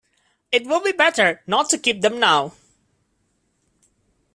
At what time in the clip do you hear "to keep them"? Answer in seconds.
1.69-2.19